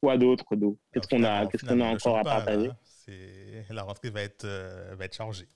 quoi 0.00 0.18
d'autre, 0.18 0.44
Qu'est-ce 0.92 1.08
qu'on 1.08 1.24
a, 1.24 1.46
qu'est-ce 1.46 1.64
qu'on 1.64 1.80
a 1.80 1.86
encore 1.86 2.18
à 2.18 2.24
partager? 2.24 2.70
La 3.70 3.82
rentrée 3.82 4.10
va 4.10 4.22
être, 4.22 4.46
va 4.96 5.04
être 5.04 5.14
chargée. 5.14 5.46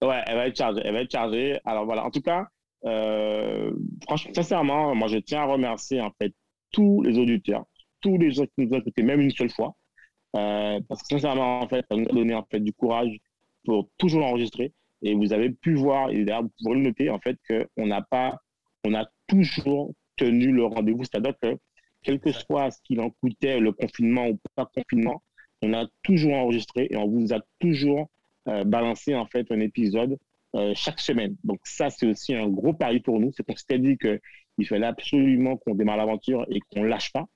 Ouais, 0.00 0.22
elle 0.26 0.36
va 0.36 0.46
être 0.46 0.56
chargée, 0.56 0.82
elle 0.84 0.94
va 0.94 1.00
être 1.00 1.10
chargée. 1.10 1.58
Alors 1.64 1.84
voilà, 1.84 2.04
en 2.04 2.10
tout 2.10 2.22
cas, 2.22 2.46
franchement, 2.82 4.32
sincèrement, 4.34 4.94
moi 4.94 5.08
je 5.08 5.18
tiens 5.18 5.42
à 5.42 5.46
remercier 5.46 6.00
en 6.00 6.12
fait 6.20 6.32
tous 6.70 7.02
les 7.02 7.18
auditeurs, 7.18 7.64
tous 8.00 8.18
les 8.18 8.30
gens 8.30 8.44
qui 8.44 8.52
nous 8.58 8.74
ont 8.74 8.78
écoutés, 8.80 9.02
même 9.02 9.20
une 9.20 9.30
seule 9.30 9.50
fois. 9.50 9.74
Euh, 10.36 10.80
parce 10.88 11.02
que 11.02 11.08
sincèrement, 11.08 11.60
en 11.60 11.68
fait, 11.68 11.84
ça 11.90 11.96
nous 11.96 12.04
a 12.04 12.12
donné 12.12 12.34
en 12.34 12.44
fait, 12.50 12.60
du 12.60 12.72
courage 12.72 13.16
pour 13.64 13.88
toujours 13.98 14.20
l'enregistrer. 14.20 14.72
Et 15.02 15.14
vous 15.14 15.32
avez 15.32 15.50
pu 15.50 15.74
voir, 15.74 16.10
et 16.10 16.24
d'ailleurs, 16.24 16.42
vous 16.42 16.52
pouvez 16.62 16.74
le 16.74 16.82
noter, 16.82 17.08
en 17.10 17.20
fait, 17.20 17.38
qu'on 17.48 17.86
n'a 17.86 18.02
pas, 18.02 18.36
on 18.84 18.94
a 18.94 19.06
toujours 19.28 19.94
tenu 20.18 20.52
le 20.52 20.64
rendez-vous. 20.64 21.04
C'est-à-dire 21.04 21.34
que, 21.40 21.56
quel 22.02 22.20
que 22.20 22.32
soit 22.32 22.70
ce 22.70 22.78
qu'il 22.82 23.00
en 23.00 23.10
coûtait, 23.10 23.60
le 23.60 23.72
confinement 23.72 24.28
ou 24.28 24.38
pas 24.54 24.66
confinement, 24.66 25.22
on 25.62 25.72
a 25.72 25.86
toujours 26.02 26.34
enregistré 26.34 26.88
et 26.90 26.96
on 26.96 27.08
vous 27.08 27.32
a 27.32 27.40
toujours 27.58 28.08
euh, 28.48 28.64
balancé, 28.64 29.14
en 29.14 29.26
fait, 29.26 29.50
un 29.50 29.60
épisode 29.60 30.16
euh, 30.54 30.72
chaque 30.74 31.00
semaine. 31.00 31.36
Donc, 31.44 31.60
ça, 31.64 31.90
c'est 31.90 32.06
aussi 32.06 32.34
un 32.34 32.48
gros 32.48 32.72
pari 32.72 33.00
pour 33.00 33.18
nous. 33.18 33.32
C'est 33.32 33.44
qu'on 33.44 33.56
s'était 33.56 33.78
dit 33.78 33.96
qu'il 33.98 34.66
fallait 34.66 34.86
absolument 34.86 35.56
qu'on 35.56 35.74
démarre 35.74 35.96
l'aventure 35.96 36.46
et 36.50 36.60
qu'on 36.70 36.84
lâche 36.84 37.12
pas. 37.12 37.26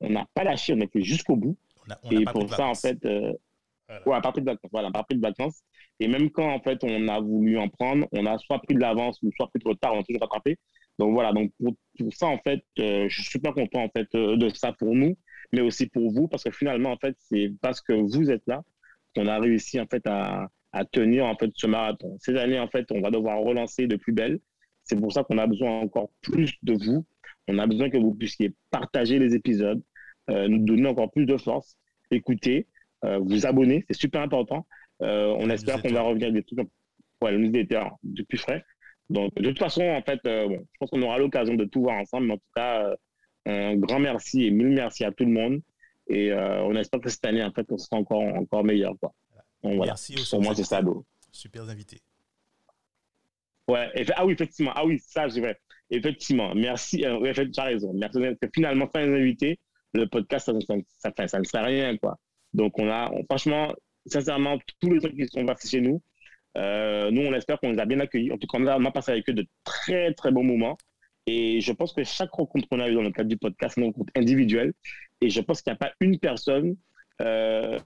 On 0.00 0.10
n'a 0.10 0.26
pas 0.34 0.44
lâché, 0.44 0.74
on 0.74 0.80
a 0.80 0.84
été 0.84 1.02
jusqu'au 1.02 1.36
bout 1.36 1.56
et 2.10 2.24
pour 2.24 2.52
ça, 2.52 2.66
en 2.66 2.74
fait, 2.74 3.04
euh, 3.04 3.32
ouais, 4.06 4.14
à 4.14 4.20
partir 4.20 4.42
de 4.42 4.50
vacances, 4.50 4.70
voilà, 4.72 4.88
à 4.88 4.92
partir 4.92 5.16
de 5.16 5.22
vacances. 5.22 5.62
Et 6.00 6.08
même 6.08 6.30
quand, 6.30 6.48
en 6.48 6.60
fait, 6.60 6.82
on 6.84 7.08
a 7.08 7.20
voulu 7.20 7.58
en 7.58 7.68
prendre, 7.68 8.06
on 8.12 8.26
a 8.26 8.38
soit 8.38 8.60
pris 8.60 8.74
de 8.74 8.80
l'avance 8.80 9.18
ou 9.22 9.30
soit 9.36 9.48
pris 9.48 9.58
de 9.58 9.68
retard, 9.68 9.94
on 9.94 10.00
a 10.00 10.04
toujours 10.04 10.22
rattrapé. 10.22 10.58
Donc 10.98 11.12
voilà, 11.12 11.32
donc 11.32 11.52
pour, 11.58 11.74
pour 11.98 12.12
ça, 12.14 12.26
en 12.26 12.38
fait, 12.38 12.64
euh, 12.78 13.08
je 13.08 13.22
suis 13.22 13.30
super 13.30 13.54
content, 13.54 13.82
en 13.82 13.88
fait, 13.88 14.08
euh, 14.14 14.36
de 14.36 14.48
ça 14.50 14.72
pour 14.72 14.94
nous, 14.94 15.16
mais 15.52 15.60
aussi 15.60 15.86
pour 15.86 16.12
vous, 16.12 16.28
parce 16.28 16.44
que 16.44 16.50
finalement, 16.50 16.90
en 16.92 16.96
fait, 16.96 17.16
c'est 17.18 17.52
parce 17.60 17.80
que 17.80 17.92
vous 17.92 18.30
êtes 18.30 18.42
là 18.46 18.62
qu'on 19.14 19.26
a 19.26 19.38
réussi, 19.38 19.80
en 19.80 19.86
fait, 19.86 20.06
à, 20.06 20.48
à 20.72 20.84
tenir, 20.84 21.26
en 21.26 21.36
fait, 21.36 21.50
ce 21.54 21.66
marathon. 21.66 22.16
Ces 22.20 22.36
années, 22.36 22.58
en 22.58 22.68
fait, 22.68 22.90
on 22.92 23.00
va 23.00 23.10
devoir 23.10 23.40
relancer 23.40 23.86
de 23.86 23.96
plus 23.96 24.12
belle. 24.12 24.40
C'est 24.84 24.98
pour 24.98 25.12
ça 25.12 25.22
qu'on 25.24 25.38
a 25.38 25.46
besoin 25.46 25.80
encore 25.80 26.10
plus 26.22 26.54
de 26.62 26.72
vous. 26.72 27.04
On 27.48 27.58
a 27.58 27.66
besoin 27.66 27.90
que 27.90 27.98
vous 27.98 28.14
puissiez 28.14 28.54
partager 28.70 29.18
les 29.18 29.34
épisodes, 29.34 29.82
euh, 30.30 30.48
nous 30.48 30.58
donner 30.64 30.88
encore 30.88 31.10
plus 31.10 31.26
de 31.26 31.36
force, 31.36 31.76
écouter, 32.10 32.66
euh, 33.04 33.18
vous 33.18 33.46
abonner, 33.46 33.84
c'est 33.88 33.98
super 33.98 34.22
important. 34.22 34.66
On 35.00 35.50
espère 35.50 35.82
qu'on 35.82 35.92
va 35.92 36.02
revenir 36.02 36.30
des 36.30 36.44
trucs 36.44 36.60
ouais, 37.22 37.32
le 37.32 37.38
newsletter 37.38 37.82
du 38.04 38.24
plus 38.24 38.38
frais. 38.38 38.64
Donc, 39.10 39.34
de 39.34 39.48
toute 39.48 39.58
façon, 39.58 39.82
en 39.82 40.02
fait, 40.02 40.20
bon, 40.24 40.58
je 40.72 40.78
pense 40.78 40.90
qu'on 40.90 41.02
aura 41.02 41.18
l'occasion 41.18 41.54
de 41.54 41.64
tout 41.64 41.82
voir 41.82 41.96
ensemble. 41.96 42.26
Mais 42.26 42.32
en 42.34 42.38
tout 42.38 42.52
cas, 42.54 42.94
un 43.46 43.76
grand 43.76 43.98
merci 43.98 44.44
et 44.46 44.50
mille 44.50 44.68
merci 44.68 45.04
à 45.04 45.12
tout 45.12 45.24
le 45.24 45.32
monde. 45.32 45.60
Et 46.08 46.32
on 46.32 46.74
espère 46.76 47.00
que 47.00 47.08
cette 47.08 47.24
année, 47.24 47.42
en 47.42 47.52
fait, 47.52 47.66
on 47.70 47.78
sera 47.78 47.96
encore, 47.96 48.22
encore 48.22 48.64
meilleur. 48.64 48.94
Quoi. 49.00 49.12
merci 49.62 50.14
aussi. 50.14 50.30
Pour 50.30 50.42
moi, 50.42 50.54
c'est 50.54 50.64
ça, 50.64 50.80
Super 51.32 51.62
invité. 51.68 52.00
Ouais, 53.68 53.90
ah 54.16 54.26
oui, 54.26 54.32
effectivement. 54.32 54.72
Ah 54.74 54.84
oui, 54.84 54.98
ça, 54.98 55.28
je 55.28 55.40
vrai. 55.40 55.58
effectivement, 55.90 56.54
merci. 56.54 57.04
Euh, 57.04 57.32
tu 57.32 57.60
as 57.60 57.64
raison. 57.64 57.92
Merci. 57.94 58.18
Finalement, 58.54 58.88
sans 58.92 59.00
les 59.00 59.20
invités, 59.20 59.58
le 59.94 60.06
podcast, 60.06 60.46
ça, 60.46 60.52
ça, 60.98 61.26
ça, 61.26 61.38
ne 61.38 61.44
sert 61.44 61.62
à 61.62 61.66
rien, 61.66 61.96
quoi. 61.96 62.18
Donc, 62.52 62.78
on 62.78 62.88
a, 62.90 63.10
franchement, 63.30 63.72
sincèrement, 64.06 64.58
tous 64.80 64.92
les 64.92 65.00
trucs 65.00 65.16
qui 65.16 65.26
sont 65.28 65.46
passés 65.46 65.68
chez 65.68 65.80
nous, 65.80 66.02
euh, 66.56 67.10
nous, 67.10 67.22
on 67.22 67.32
espère 67.34 67.58
qu'on 67.60 67.72
les 67.72 67.78
a 67.78 67.86
bien 67.86 68.00
accueillis. 68.00 68.32
En 68.32 68.38
tout 68.38 68.46
cas, 68.46 68.58
on 68.58 68.84
a, 68.84 68.90
passé 68.90 69.12
avec 69.12 69.28
eux 69.28 69.32
de 69.32 69.46
très, 69.64 70.12
très 70.14 70.30
bons 70.30 70.44
moments. 70.44 70.76
Et 71.26 71.60
je 71.60 71.72
pense 71.72 71.92
que 71.92 72.04
chaque 72.04 72.32
rencontre 72.32 72.68
qu'on 72.68 72.80
a 72.80 72.88
eue 72.88 72.94
dans 72.94 73.02
le 73.02 73.12
cadre 73.12 73.28
du 73.28 73.36
podcast, 73.36 73.74
c'est 73.74 73.80
une 73.80 73.88
rencontre 73.88 74.12
individuelle. 74.16 74.72
Et 75.20 75.30
je 75.30 75.40
pense 75.40 75.62
qu'il 75.62 75.72
n'y 75.72 75.76
a 75.76 75.78
pas 75.78 75.92
une 76.00 76.18
personne, 76.18 76.76
euh, 77.20 77.78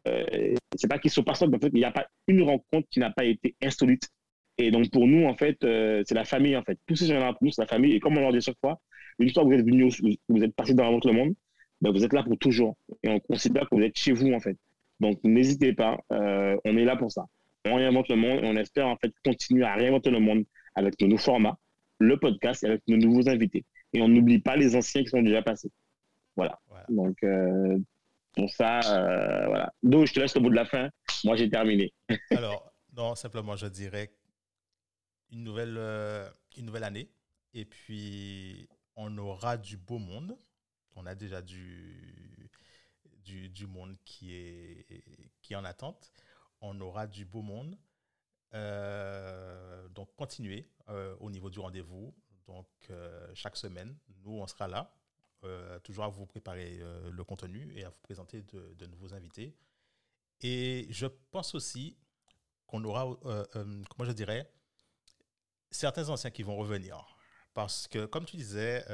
c'est 0.77 0.89
pas 0.89 0.99
qu'ils 0.99 1.11
sont 1.11 1.23
pas 1.23 1.33
en 1.33 1.59
fait, 1.59 1.69
il 1.73 1.75
n'y 1.75 1.85
a 1.85 1.91
pas 1.91 2.07
une 2.29 2.43
rencontre 2.43 2.89
qui 2.91 2.99
n'a 2.99 3.11
pas 3.11 3.25
été 3.25 3.55
insolite. 3.63 4.11
Et 4.59 4.71
donc, 4.71 4.91
pour 4.91 5.07
nous, 5.07 5.27
en 5.27 5.35
fait, 5.35 5.63
euh, 5.65 6.03
c'est 6.07 6.15
la 6.15 6.25
famille, 6.25 6.57
en 6.57 6.63
fait. 6.63 6.79
Tous 6.87 6.97
ces 6.97 7.07
gens-là, 7.07 7.35
pour 7.35 7.53
c'est 7.53 7.61
la 7.61 7.67
famille. 7.67 7.93
Et 7.95 8.01
comme 8.01 8.17
on 8.17 8.21
leur 8.21 8.33
dit 8.33 8.41
chaque 8.41 8.59
fois, 8.61 8.81
une 9.19 9.31
fois 9.31 9.43
que 9.43 9.49
vous 9.49 9.55
êtes 9.55 9.67
venu, 9.67 9.91
vous 10.29 10.43
êtes 10.43 10.55
passé 10.55 10.75
dans 10.75 10.91
le 10.91 11.13
monde, 11.13 11.35
ben, 11.81 11.93
vous 11.93 12.05
êtes 12.05 12.13
là 12.13 12.23
pour 12.23 12.39
toujours. 12.39 12.77
Et 13.03 13.09
on 13.09 13.21
considère 13.21 13.69
que 13.69 13.75
vous 13.75 13.83
êtes 13.83 13.99
chez 13.99 14.13
vous, 14.13 14.33
en 14.33 14.41
fait. 14.41 14.57
Donc, 15.01 15.19
n'hésitez 15.25 15.75
pas. 15.75 15.99
Euh, 16.13 16.57
on 16.65 16.77
est 16.77 16.85
là 16.85 16.97
pour 16.97 17.13
ça. 17.13 17.27
On 17.67 17.77
réinvente 17.77 18.09
le 18.09 18.17
monde 18.17 18.45
et 18.45 18.47
on 18.47 18.57
espère, 18.57 18.87
en 18.87 18.97
fait, 18.97 19.13
continuer 19.25 19.65
à 19.65 19.75
réinventer 19.75 20.11
le 20.11 20.21
monde 20.21 20.45
avec 20.75 21.01
nos 21.01 21.09
nouveaux 21.09 21.23
formats, 21.23 21.59
le 21.99 22.19
podcast 22.19 22.65
et 22.65 22.69
avec 22.69 22.83
nos 22.89 22.97
nouveaux 22.97 23.29
invités. 23.29 23.65
Et 23.93 24.03
on 24.03 24.09
n'oublie 24.09 24.39
pas 24.39 24.57
les 24.57 24.77
anciens 24.77 25.03
qui 25.03 25.09
sont 25.09 25.23
déjà 25.23 25.43
passés. 25.43 25.71
Voilà. 26.37 26.59
Donc, 26.89 27.17
euh, 27.23 27.79
pour 28.35 28.51
ça, 28.51 28.81
euh, 28.81 29.47
voilà. 29.47 29.73
Donc, 29.83 30.07
je 30.07 30.15
te 30.15 30.21
laisse 30.21 30.35
le 30.35 30.41
bout 30.41 30.51
de 30.51 30.55
la 30.55 30.67
fin. 30.67 30.91
Moi, 31.25 31.37
j'ai 31.37 31.49
terminé. 31.49 31.93
Alors, 32.31 32.73
non, 32.97 33.15
simplement, 33.15 33.57
je 33.57 33.67
dirais 33.67 34.11
une 35.31 35.45
nouvelle, 35.45 35.79
une 36.57 36.67
nouvelle 36.67 36.85
année. 36.85 37.09
Et 37.55 37.65
puis, 37.65 38.69
on 38.97 39.17
aura 39.19 39.57
du 39.57 39.77
beau 39.77 39.99
monde 39.99 40.37
on 40.97 41.07
a 41.07 41.15
déjà 41.15 41.43
du, 41.43 42.51
du, 43.25 43.67
monde 43.67 43.97
qui 44.05 44.35
est, 44.35 44.87
qui 45.43 45.55
en 45.55 45.65
attente. 45.65 46.11
On 46.69 46.81
aura 46.81 47.07
du 47.07 47.25
beau 47.25 47.43
monde. 47.43 47.79
Euh, 48.55 49.89
donc, 49.91 50.09
continuez 50.17 50.69
euh, 50.89 51.15
au 51.21 51.31
niveau 51.31 51.49
du 51.49 51.61
rendez-vous. 51.61 52.13
Donc, 52.47 52.67
euh, 52.91 53.31
chaque 53.35 53.57
semaine, 53.57 53.97
nous, 54.25 54.33
on 54.33 54.47
sera 54.47 54.67
là, 54.67 54.93
toujours 55.85 56.05
à 56.05 56.09
vous 56.09 56.27
préparer 56.27 56.81
le 57.13 57.23
contenu 57.23 57.73
et 57.77 57.85
à 57.85 57.89
vous 57.89 58.01
présenter 58.03 58.43
de, 58.43 58.87
nouveaux 58.87 59.15
invités. 59.15 59.57
Et 60.41 60.89
je 60.91 61.07
pense 61.07 61.55
aussi 61.55 61.97
qu'on 62.67 62.83
aura, 62.83 63.17
comment 63.53 64.05
je 64.05 64.11
dirais, 64.11 64.51
certains 65.71 66.09
anciens 66.09 66.33
qui 66.33 66.43
vont 66.43 66.57
revenir. 66.57 67.17
Parce 67.55 67.87
que, 67.87 68.07
comme 68.07 68.25
tu 68.25 68.37
disais, 68.37 68.85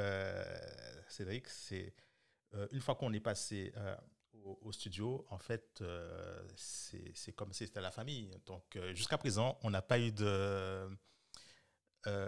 Cédric, 1.07 1.47
c'est 1.47 1.95
une 2.71 2.81
fois 2.81 2.93
qu'on 2.93 3.11
est 3.13 3.19
passé 3.19 3.73
euh, 4.45 4.53
au, 4.61 4.71
studio, 4.71 5.25
en 5.29 5.37
fait, 5.37 5.79
euh, 5.81 6.41
c'est 6.55 7.33
comme 7.33 7.53
si 7.53 7.65
c'était 7.65 7.81
la 7.81 7.91
famille. 7.91 8.31
Donc, 8.45 8.77
jusqu'à 8.93 9.17
présent, 9.17 9.57
on 9.63 9.69
n'a 9.69 9.81
pas 9.81 9.99
eu 9.99 10.11
de. 10.11 10.87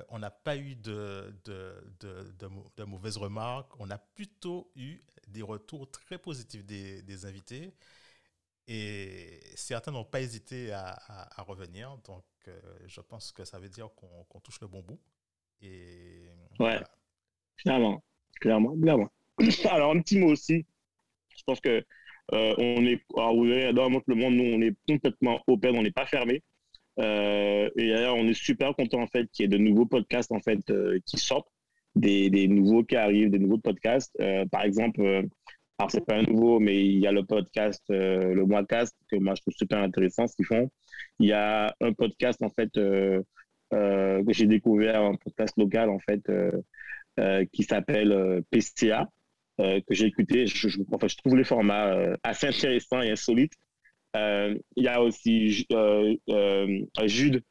on 0.10 0.19
n'a 0.19 0.31
pas 0.31 0.57
eu 0.57 0.75
de, 0.75 1.34
de, 1.45 1.95
de, 2.77 2.84
mauvaises 2.84 3.17
remarques. 3.17 3.72
On 3.79 3.89
a 3.89 3.98
plutôt 3.98 4.72
eu 4.75 5.00
des 5.27 5.41
retours 5.41 5.89
très 5.89 6.17
positifs 6.17 6.65
des, 6.65 7.01
des 7.01 7.25
invités. 7.25 7.74
Et 8.67 9.39
certains 9.55 9.91
n'ont 9.91 10.05
pas 10.05 10.22
hésité 10.22 10.72
à, 10.72 10.98
à, 11.07 11.43
revenir. 11.43 11.98
Donc, 12.00 12.25
je 12.88 13.01
pense 13.01 13.31
que 13.31 13.45
ça 13.45 13.60
veut 13.60 13.69
dire 13.69 13.89
qu'on 13.95 14.39
touche 14.39 14.60
le 14.62 14.67
bon 14.67 14.81
bout. 14.81 15.00
Et, 15.62 16.27
ouais, 16.60 16.81
clairement, 17.57 18.03
clairement, 18.39 18.77
clairement. 18.79 19.12
Alors, 19.69 19.91
un 19.91 20.01
petit 20.01 20.17
mot 20.17 20.31
aussi. 20.31 20.65
Je 21.36 21.43
pense 21.43 21.60
que 21.60 21.86
euh, 22.34 22.55
on 22.58 22.86
est, 22.86 23.01
vous 23.15 23.46
voyez, 23.46 23.74
dans 23.74 23.89
le 23.89 24.15
monde, 24.15 24.34
nous, 24.34 24.44
on 24.44 24.62
est 24.62 24.75
complètement 24.88 25.41
open, 25.48 25.77
on 25.77 25.84
n'est 25.84 25.91
pas 25.91 26.05
fermé. 26.05 26.44
Euh, 27.00 27.70
et 27.75 27.89
d'ailleurs, 27.89 28.15
on 28.15 28.27
est 28.27 28.34
super 28.34 28.74
content 28.75 29.01
en 29.01 29.08
fait 29.08 29.29
qu'il 29.32 29.44
y 29.44 29.46
ait 29.46 29.50
de 29.50 29.58
nouveaux 29.58 29.86
podcasts 29.86 30.32
en 30.32 30.39
fait 30.39 30.70
euh, 30.70 31.00
qui 31.05 31.17
sortent, 31.17 31.50
des, 31.96 32.29
des, 32.29 32.48
nouveaux 32.48 32.84
qui 32.84 32.96
arrivent, 32.96 33.29
des 33.29 33.39
nouveaux 33.39 33.58
podcasts. 33.58 34.17
par 34.51 34.63
exemple, 34.63 35.01
alors 35.77 35.91
c'est 35.91 36.05
pas 36.05 36.15
un 36.15 36.24
nouveau, 36.24 36.60
mais 36.60 36.86
il 36.86 37.00
y 37.00 37.08
a 37.08 37.12
le 37.12 37.24
podcast, 37.24 37.84
le 37.89 38.46
Moicast 38.46 38.96
que 39.10 39.17
moi 39.17 39.36
je 39.36 39.41
trouve 39.41 39.53
super 39.53 39.79
intéressant 39.79 40.27
ce 40.27 40.36
qu'ils 40.36 40.46
font. 40.46 40.70
Il 41.20 41.27
y 41.27 41.34
a 41.34 41.74
un 41.82 41.94
podcast 41.94 42.41
en 42.44 42.50
fait 42.50 42.70
que 42.74 43.24
j'ai 44.29 44.48
découvert, 44.48 45.01
un 45.01 45.15
podcast 45.15 45.53
local 45.58 45.89
en 45.89 46.00
fait 46.00 46.22
qui 47.51 47.63
s'appelle 47.63 48.44
PCA. 48.51 49.10
Euh, 49.62 49.79
que 49.88 49.93
j'ai 49.93 50.07
écouté. 50.07 50.47
Je, 50.47 50.67
enfin, 50.91 51.07
je 51.07 51.15
trouve 51.15 51.38
les 51.38 51.45
formats 51.45 51.93
euh, 51.93 52.15
assez 52.24 52.47
intéressants 52.47 53.01
et 53.01 53.12
insolites. 53.12 53.53
Euh, 54.15 54.57
il 54.75 54.83
y 54.83 54.88
a 54.88 55.01
aussi 55.01 55.65
Jude 57.05 57.43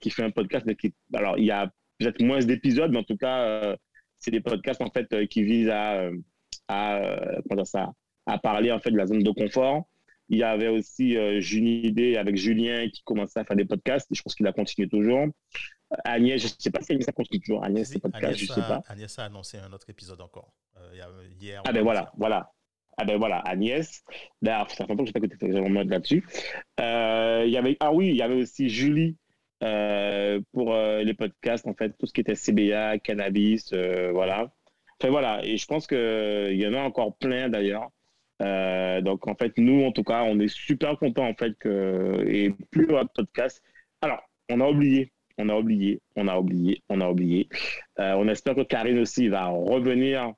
qui 0.00 0.10
fait 0.10 0.22
un 0.22 0.30
podcast. 0.30 0.66
Alors, 1.14 1.38
il 1.38 1.44
y 1.44 1.50
a 1.50 1.70
peut-être 1.98 2.22
moins 2.22 2.40
d'épisodes, 2.40 2.90
mais 2.90 2.98
en 2.98 3.04
tout 3.04 3.16
cas, 3.16 3.76
c'est 4.18 4.30
des 4.30 4.40
podcasts 4.40 4.82
en 4.82 4.90
fait 4.90 5.28
qui 5.28 5.42
visent 5.42 5.70
à, 5.70 6.10
à, 6.68 7.00
à 8.26 8.38
parler 8.38 8.72
en 8.72 8.80
fait 8.80 8.90
de 8.90 8.96
la 8.96 9.06
zone 9.06 9.22
de 9.22 9.30
confort. 9.30 9.88
Il 10.30 10.38
y 10.38 10.44
avait 10.44 10.68
aussi 10.68 11.16
euh, 11.16 11.40
Junidé 11.40 12.16
avec 12.16 12.36
Julien 12.36 12.88
qui 12.88 13.02
commençait 13.02 13.40
à 13.40 13.44
faire 13.44 13.56
des 13.56 13.64
podcasts. 13.64 14.10
Et 14.12 14.14
je 14.14 14.22
pense 14.22 14.36
qu'il 14.36 14.46
a 14.46 14.52
continué 14.52 14.88
toujours. 14.88 15.26
Agnès, 16.04 16.40
je 16.40 16.46
ne 16.46 16.52
sais 16.58 16.70
pas 16.70 16.82
si 16.82 16.92
a 16.92 17.38
toujours. 17.38 17.64
Agnès, 17.64 17.88
c'est 17.88 17.98
podcast, 17.98 18.38
je 18.38 18.46
sais 18.46 18.60
pas. 18.60 18.82
Agnès 18.88 19.18
a 19.18 19.24
annoncé 19.24 19.58
un 19.58 19.72
autre 19.72 19.90
épisode 19.90 20.20
encore. 20.20 20.52
Euh, 20.76 21.28
hier. 21.40 21.62
Ah 21.66 21.72
ben 21.72 21.82
voilà, 21.82 22.12
voilà. 22.16 22.52
Ah 22.96 23.04
ben 23.04 23.16
voilà, 23.16 23.38
Agnès. 23.38 24.04
D'ailleurs, 24.42 24.70
ça 24.70 24.84
fait 24.84 24.92
longtemps 24.92 25.04
que 25.04 25.10
je 25.10 25.14
n'ai 25.14 25.20
pas 25.20 25.34
écouté, 25.34 25.52
je 25.52 25.58
mode 25.58 25.88
là-dessus. 25.88 26.22
Euh, 26.80 27.44
y 27.46 27.56
avait, 27.56 27.78
ah 27.80 27.92
oui, 27.92 28.08
il 28.08 28.16
y 28.16 28.20
avait 28.20 28.34
aussi 28.34 28.68
Julie 28.68 29.16
euh, 29.62 30.40
pour 30.52 30.74
euh, 30.74 31.02
les 31.02 31.14
podcasts, 31.14 31.66
en 31.66 31.74
fait, 31.74 31.96
tout 31.98 32.06
ce 32.06 32.12
qui 32.12 32.20
était 32.20 32.34
CBA, 32.34 32.98
cannabis, 32.98 33.72
voilà. 33.72 34.52
Enfin 35.00 35.10
voilà, 35.10 35.42
et 35.44 35.56
je 35.56 35.66
pense 35.66 35.86
qu'il 35.86 36.56
y 36.60 36.66
en 36.66 36.74
a 36.74 36.82
encore 36.82 37.16
plein 37.16 37.48
d'ailleurs. 37.48 37.88
donc 39.02 39.26
en 39.26 39.34
fait, 39.34 39.56
nous, 39.56 39.82
en 39.84 39.92
tout 39.92 40.04
cas, 40.04 40.24
on 40.24 40.38
est 40.38 40.48
super 40.48 40.98
contents 40.98 41.26
en 41.26 41.34
fait 41.34 41.54
que, 41.58 42.22
et 42.28 42.50
plus 42.70 42.86
de 42.86 43.08
podcast. 43.14 43.62
Alors, 44.02 44.20
on 44.50 44.60
a 44.60 44.68
oublié, 44.68 45.10
on 45.40 45.48
a 45.48 45.56
oublié, 45.56 46.00
on 46.16 46.28
a 46.28 46.38
oublié, 46.38 46.82
on 46.88 47.00
a 47.00 47.08
oublié. 47.08 47.48
on 47.98 48.28
espère 48.28 48.54
que 48.54 48.62
Karine 48.62 48.98
aussi 48.98 49.28
va 49.28 49.46
revenir 49.46 50.32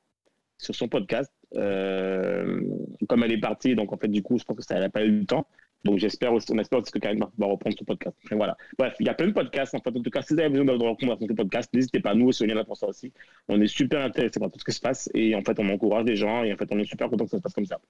sur 0.59 0.75
son 0.75 0.88
podcast. 0.88 1.32
Euh, 1.56 2.62
comme 3.09 3.25
elle 3.25 3.32
est 3.32 3.40
partie, 3.40 3.75
donc 3.75 3.92
en 3.92 3.99
fait, 3.99 4.09
du 4.09 4.23
coup, 4.23 4.38
je 4.38 4.44
pense 4.44 4.56
que 4.56 4.62
ça 4.62 4.78
n'a 4.78 4.88
pas 4.88 5.04
eu 5.04 5.11
le 5.11 5.26
temps. 5.26 5.47
Donc 5.85 5.99
j'espère 5.99 6.32
aussi, 6.32 6.47
on 6.52 6.59
espère 6.59 6.78
aussi 6.78 6.92
que 6.92 7.00
Karine 7.00 7.18
va 7.37 7.47
reprendre 7.47 7.76
son 7.76 7.85
podcast. 7.85 8.16
voilà. 8.30 8.56
Bref, 8.78 8.94
il 9.00 9.06
y 9.06 9.09
a 9.09 9.14
plein 9.14 9.26
de 9.26 9.32
podcasts. 9.32 9.75
En 9.75 9.80
fait, 9.80 9.90
en 9.90 10.00
tout 10.00 10.11
cas, 10.11 10.23
si 10.23 10.32
vous 10.32 10.40
avez 10.40 10.49
besoin 10.49 10.64
de 10.64 10.73
recommandations 10.73 11.26
de 11.26 11.35
podcast, 11.35 11.68
n'hésitez 11.75 12.00
pas. 12.00 12.14
Nous 12.14 12.28
aussi, 12.28 12.44
on 12.44 12.47
est 12.47 12.54
là 12.54 12.64
pour 12.64 12.76
ça 12.76 12.87
aussi. 12.87 13.12
On 13.49 13.61
est 13.61 13.66
super 13.66 14.00
intéressés 14.00 14.38
par 14.38 14.50
tout 14.50 14.61
ce 14.61 14.64
qui 14.64 14.73
se 14.73 14.80
passe 14.80 15.11
et 15.12 15.35
en 15.35 15.42
fait, 15.42 15.59
on 15.59 15.68
encourage 15.68 16.04
les 16.04 16.16
gens 16.16 16.44
et 16.44 16.52
en 16.52 16.56
fait, 16.56 16.68
on 16.71 16.78
est 16.78 16.85
super 16.85 17.11
content 17.11 17.25
que 17.25 17.30
ça 17.30 17.38
se 17.38 17.42
passe 17.42 17.54
comme 17.54 17.66
ça. 17.66 17.80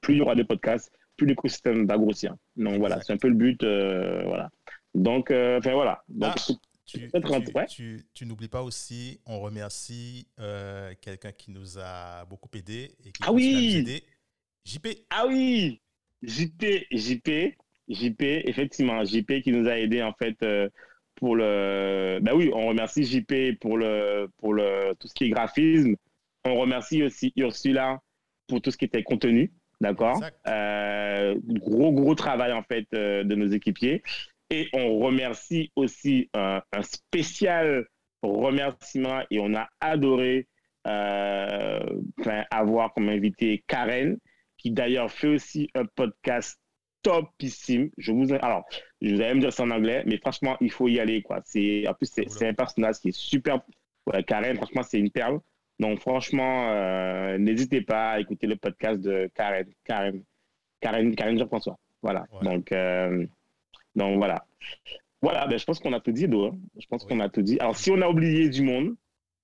Plus 0.00 0.14
il 0.14 0.18
y 0.18 0.20
aura 0.20 0.36
de 0.36 0.44
podcasts, 0.44 0.92
plus 1.16 1.26
l'écosystème 1.26 1.86
va 1.86 1.98
grossir. 1.98 2.36
Donc 2.56 2.78
voilà, 2.78 3.00
c'est 3.02 3.12
un 3.12 3.18
peu 3.18 3.28
le 3.28 3.34
but. 3.34 3.62
Euh, 3.64 4.22
voilà. 4.24 4.50
Donc, 4.94 5.30
euh, 5.30 5.58
enfin 5.58 5.72
voilà. 5.74 6.02
Donc, 6.08 6.34
ah. 6.36 6.54
Tu, 8.14 8.26
n'oublies 8.26 8.48
pas 8.48 8.62
aussi, 8.62 9.20
on 9.26 9.40
remercie 9.40 10.26
euh, 10.38 10.92
quelqu'un 11.00 11.32
qui 11.32 11.50
nous 11.50 11.78
a 11.78 12.24
beaucoup 12.26 12.50
aidé 12.54 12.94
et 13.04 13.12
qui 13.12 13.22
ah 13.22 13.32
oui 13.32 13.76
aidé, 13.78 14.02
JP. 14.64 14.88
Ah 15.10 15.26
oui 15.26 15.80
JP, 16.22 16.64
JP, 16.90 17.30
JP, 17.88 18.22
effectivement, 18.22 19.04
JP 19.04 19.42
qui 19.42 19.52
nous 19.52 19.68
a 19.68 19.78
aidé 19.78 20.02
en 20.02 20.12
fait 20.12 20.36
euh, 20.42 20.68
pour 21.14 21.36
le. 21.36 22.18
Ben 22.20 22.34
oui, 22.34 22.50
on 22.52 22.66
remercie 22.66 23.04
JP 23.04 23.58
pour 23.60 23.78
le 23.78 24.28
pour 24.38 24.52
le 24.52 24.94
tout 24.98 25.08
ce 25.08 25.14
qui 25.14 25.24
est 25.24 25.30
graphisme. 25.30 25.94
On 26.44 26.56
remercie 26.56 27.02
aussi 27.02 27.32
Ursula 27.36 28.00
pour 28.48 28.60
tout 28.60 28.70
ce 28.70 28.76
qui 28.76 28.84
était 28.84 29.02
contenu, 29.02 29.52
d'accord? 29.80 30.20
Euh, 30.46 31.36
gros 31.46 31.92
gros 31.92 32.14
travail 32.14 32.52
en 32.52 32.62
fait 32.62 32.86
de 32.92 33.34
nos 33.34 33.48
équipiers. 33.48 34.02
Et 34.52 34.68
on 34.74 34.98
remercie 34.98 35.72
aussi 35.76 36.28
un, 36.34 36.60
spécial 36.82 37.86
remerciement 38.22 39.22
et 39.30 39.40
on 39.40 39.54
a 39.54 39.66
adoré 39.80 40.46
euh, 40.86 41.80
avoir 42.50 42.92
comme 42.92 43.08
invité 43.08 43.64
Karen, 43.66 44.18
qui 44.58 44.70
d'ailleurs 44.70 45.10
fait 45.10 45.28
aussi 45.28 45.70
un 45.74 45.86
podcast 45.86 46.60
topissime. 47.02 47.88
Je 47.96 48.12
vous, 48.12 48.34
alors, 48.34 48.64
je 49.00 49.14
vous 49.14 49.22
allez 49.22 49.34
me 49.34 49.40
dire 49.40 49.54
ça 49.54 49.62
en 49.62 49.70
anglais, 49.70 50.02
mais 50.04 50.18
franchement, 50.18 50.58
il 50.60 50.70
faut 50.70 50.86
y 50.86 51.00
aller. 51.00 51.22
Quoi. 51.22 51.40
C'est, 51.46 51.88
en 51.88 51.94
plus, 51.94 52.10
c'est, 52.12 52.46
un 52.46 52.52
personnage 52.52 52.96
qui 52.96 53.08
est 53.08 53.16
super. 53.16 53.62
Karen, 54.26 54.56
franchement, 54.56 54.82
c'est 54.82 54.98
une 54.98 55.10
perle. 55.10 55.40
Donc, 55.78 56.00
franchement, 56.00 56.68
euh, 56.72 57.38
n'hésitez 57.38 57.80
pas 57.80 58.10
à 58.10 58.20
écouter 58.20 58.46
le 58.46 58.56
podcast 58.56 59.00
de 59.00 59.30
Karen. 59.34 59.66
Karen, 59.84 60.22
Karen, 60.78 61.14
Karen 61.14 61.38
Jean-François. 61.38 61.78
Voilà. 62.02 62.26
Donc, 62.42 62.70
euh, 62.72 63.26
donc 63.94 64.16
voilà. 64.18 64.44
Voilà, 65.20 65.46
ben, 65.46 65.58
je 65.58 65.64
pense 65.64 65.78
qu'on 65.78 65.92
a 65.92 66.00
tout 66.00 66.12
dit, 66.12 66.24
hein. 66.24 66.50
Je 66.78 66.86
pense 66.86 67.04
qu'on 67.04 67.20
a 67.20 67.28
tout 67.28 67.42
dit. 67.42 67.58
Alors, 67.60 67.76
si 67.76 67.90
on 67.90 68.00
a 68.02 68.08
oublié 68.08 68.48
du 68.48 68.62
monde, 68.62 68.96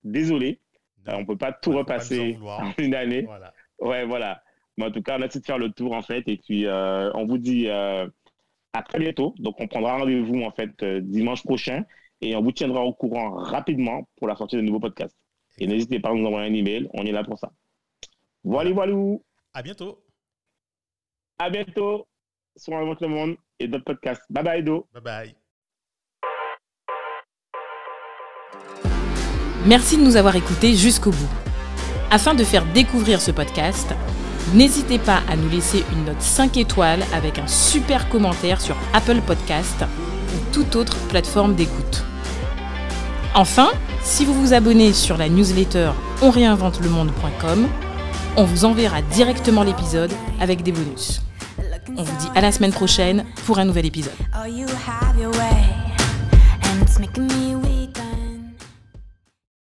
désolé. 0.03 0.61
on 1.07 1.21
ne 1.21 1.25
peut 1.25 1.37
pas 1.37 1.53
tout 1.53 1.71
repasser 1.73 2.37
en 2.43 2.73
une 2.79 2.95
année. 2.95 3.23
Voilà. 3.23 3.53
Ouais, 3.79 4.05
voilà. 4.05 4.43
Mais 4.77 4.87
en 4.87 4.91
tout 4.91 5.03
cas, 5.03 5.19
on 5.19 5.23
a 5.23 5.27
essayé 5.27 5.41
de 5.41 5.47
faire 5.47 5.59
le 5.59 5.71
tour, 5.71 5.93
en 5.93 6.03
fait. 6.03 6.27
Et 6.27 6.37
puis, 6.37 6.67
on 6.69 7.27
vous 7.27 7.39
dit 7.39 7.69
à 7.69 8.83
très 8.89 8.99
bientôt. 8.99 9.35
Donc, 9.39 9.61
on 9.61 9.69
prendra 9.69 9.99
rendez-vous, 9.99 10.43
en 10.43 10.51
fait, 10.51 10.85
dimanche 10.85 11.45
prochain. 11.45 11.85
Et 12.21 12.35
on 12.35 12.43
vous 12.43 12.51
tiendra 12.51 12.83
au 12.83 12.93
courant 12.93 13.31
rapidement 13.37 14.09
pour 14.17 14.27
la 14.27 14.35
sortie 14.35 14.57
de 14.57 14.63
nouveaux 14.63 14.81
podcasts. 14.81 15.17
Et 15.59 15.69
n'hésitez 15.69 16.01
pas 16.01 16.11
à 16.11 16.15
nous 16.15 16.27
envoyer 16.27 16.49
un 16.49 16.55
email. 16.55 16.89
On 16.95 17.05
est 17.05 17.13
là 17.13 17.23
pour 17.23 17.39
ça. 17.39 17.53
Voilà, 18.43 18.73
voilà. 18.73 18.95
À 19.55 19.63
bientôt. 19.63 20.05
À 21.39 21.51
bientôt 21.51 22.09
sur 22.59 22.75
Un 22.75 22.95
le 23.01 23.09
monde 23.09 23.37
et 23.59 23.69
d'autres 23.69 23.85
podcasts. 23.85 24.23
Bye 24.31 24.45
bye, 24.45 24.63
Do. 24.63 24.87
Bye 24.93 25.03
bye. 25.03 25.35
Merci 29.67 29.97
de 29.97 30.03
nous 30.03 30.17
avoir 30.17 30.37
écoutés 30.37 30.75
jusqu'au 30.75 31.11
bout. 31.11 31.29
Afin 32.11 32.35
de 32.35 32.45
faire 32.45 32.65
découvrir 32.73 33.21
ce 33.21 33.31
podcast, 33.31 33.95
n'hésitez 34.55 34.99
pas 34.99 35.21
à 35.29 35.37
nous 35.37 35.49
laisser 35.49 35.85
une 35.93 36.05
note 36.05 36.23
5 36.23 36.57
étoiles 36.57 37.03
avec 37.13 37.39
un 37.39 37.47
super 37.47 38.09
commentaire 38.09 38.61
sur 38.61 38.77
Apple 38.95 39.21
Podcast 39.27 39.85
ou 40.35 40.53
toute 40.55 40.77
autre 40.77 40.97
plateforme 41.09 41.55
d'écoute. 41.55 42.05
Enfin, 43.35 43.71
si 44.03 44.25
vous 44.25 44.33
vous 44.33 44.55
abonnez 44.55 44.93
sur 44.93 45.19
la 45.19 45.29
newsletter 45.29 45.91
onréinventelemonde.com, 46.23 47.69
on 48.37 48.45
vous 48.45 48.65
enverra 48.65 49.03
directement 49.03 49.65
l'épisode 49.65 50.13
avec 50.41 50.63
des 50.63 50.73
bonus. 50.73 51.21
On 51.97 52.03
vous 52.03 52.17
dit 52.19 52.29
à 52.35 52.41
la 52.41 52.53
semaine 52.53 52.73
prochaine 52.73 53.25
pour 53.47 53.59
un 53.59 53.65
nouvel 53.65 53.87
épisode. 53.87 54.13
Oh, 54.35 54.47